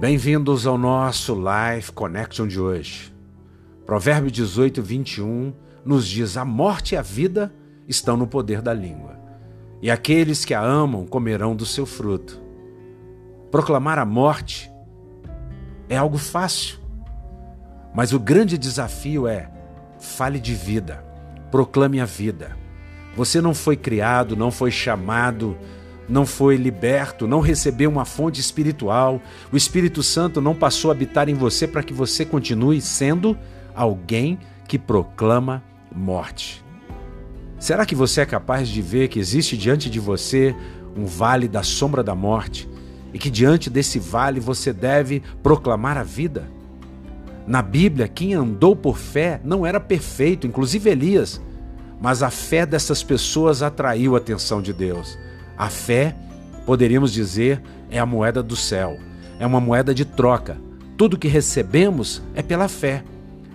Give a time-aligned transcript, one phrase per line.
[0.00, 3.14] Bem-vindos ao nosso Life Connection de hoje.
[3.84, 5.52] Provérbio 18, 21
[5.84, 7.52] nos diz: A morte e a vida
[7.86, 9.20] estão no poder da língua,
[9.82, 12.40] e aqueles que a amam comerão do seu fruto.
[13.50, 14.72] Proclamar a morte
[15.86, 16.78] é algo fácil,
[17.94, 19.50] mas o grande desafio é:
[19.98, 21.04] fale de vida,
[21.50, 22.56] proclame a vida.
[23.14, 25.58] Você não foi criado, não foi chamado
[26.10, 31.28] não foi liberto, não recebeu uma fonte espiritual, o Espírito Santo não passou a habitar
[31.28, 33.38] em você para que você continue sendo
[33.74, 35.62] alguém que proclama
[35.94, 36.64] morte.
[37.58, 40.54] Será que você é capaz de ver que existe diante de você
[40.96, 42.68] um vale da sombra da morte
[43.14, 46.48] e que diante desse vale você deve proclamar a vida?
[47.46, 51.40] Na Bíblia, quem andou por fé não era perfeito, inclusive Elias,
[52.00, 55.18] mas a fé dessas pessoas atraiu a atenção de Deus.
[55.60, 56.16] A fé,
[56.64, 58.98] poderíamos dizer, é a moeda do céu,
[59.38, 60.56] é uma moeda de troca.
[60.96, 63.04] Tudo que recebemos é pela fé.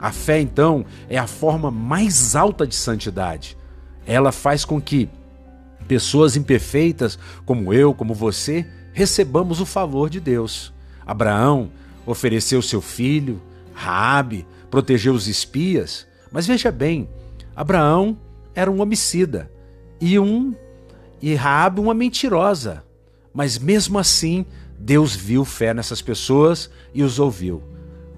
[0.00, 3.56] A fé, então, é a forma mais alta de santidade.
[4.04, 5.08] Ela faz com que
[5.86, 10.74] pessoas imperfeitas, como eu, como você, recebamos o favor de Deus.
[11.06, 11.70] Abraão
[12.04, 13.40] ofereceu seu filho,
[13.74, 17.08] Raabe protegeu os espias, mas veja bem,
[17.54, 18.18] Abraão
[18.56, 19.48] era um homicida
[20.00, 20.52] e um
[21.22, 22.82] e Raabe uma mentirosa.
[23.32, 24.44] Mas mesmo assim,
[24.78, 27.62] Deus viu fé nessas pessoas e os ouviu.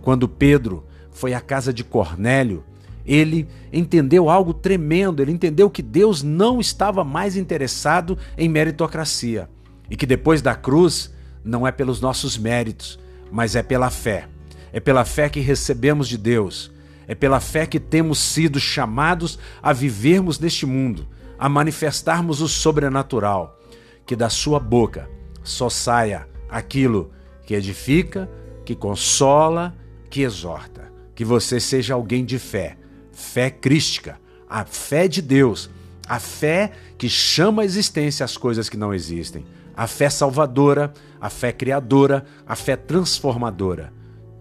[0.00, 2.64] Quando Pedro foi à casa de Cornélio,
[3.06, 9.48] ele entendeu algo tremendo, ele entendeu que Deus não estava mais interessado em meritocracia
[9.91, 11.12] e que depois da cruz
[11.44, 12.98] não é pelos nossos méritos,
[13.30, 14.27] mas é pela fé.
[14.72, 16.72] É pela fé que recebemos de Deus,
[17.06, 21.06] é pela fé que temos sido chamados a vivermos neste mundo
[21.44, 23.60] a manifestarmos o sobrenatural,
[24.06, 25.10] que da sua boca
[25.42, 27.12] só saia aquilo
[27.44, 28.30] que edifica,
[28.64, 29.76] que consola,
[30.08, 30.90] que exorta.
[31.14, 32.78] Que você seja alguém de fé,
[33.12, 34.18] fé crística,
[34.48, 35.68] a fé de Deus,
[36.08, 39.44] a fé que chama à existência as coisas que não existem,
[39.77, 43.92] a fé salvadora, a fé criadora, a fé transformadora.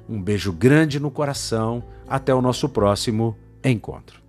[0.07, 4.22] Um beijo grande no coração, até o nosso próximo encontro.